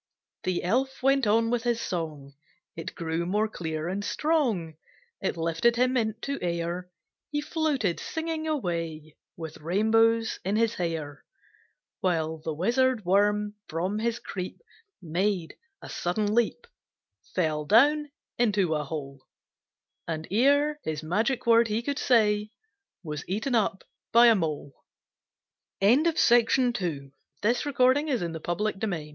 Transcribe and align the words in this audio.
The 0.45 0.63
Elf 0.63 1.03
went 1.03 1.27
on 1.27 1.51
with 1.51 1.61
his 1.61 1.79
song, 1.79 2.33
It 2.75 2.95
grew 2.95 3.23
more 3.27 3.47
clear 3.47 3.87
and 3.87 4.03
strong, 4.03 4.73
It 5.21 5.37
lifted 5.37 5.75
him 5.75 5.95
into 5.95 6.39
air, 6.41 6.89
He 7.29 7.39
floated 7.39 7.99
singing 7.99 8.47
away, 8.47 9.15
With 9.37 9.57
rainbows 9.59 10.39
in 10.43 10.55
his 10.55 10.73
hair; 10.73 11.23
While 11.99 12.39
the 12.39 12.51
Wizard 12.55 13.05
worm 13.05 13.53
from 13.67 13.99
his 13.99 14.17
creep 14.17 14.59
Made 15.03 15.55
a 15.83 15.87
sudden 15.87 16.33
leap, 16.33 16.65
Fell 17.35 17.63
down 17.63 18.09
into 18.39 18.73
a 18.73 18.83
hole, 18.83 19.27
And, 20.07 20.27
ere 20.31 20.79
his 20.83 21.03
magic 21.03 21.45
word 21.45 21.67
he 21.67 21.83
could 21.83 21.99
say, 21.99 22.49
Was 23.03 23.23
eaten 23.27 23.53
up 23.53 23.83
by 24.11 24.29
a 24.29 24.35
Mole. 24.35 24.73
THE 25.79 25.85
FAIRY 25.85 25.89
KING. 26.49 26.73
_"High 26.73 26.79
on 26.89 27.11
the 27.41 27.49
hill 27.51 28.33
top 28.41 28.41
The 28.41 28.49
old 28.63 28.81
King 28.81 29.09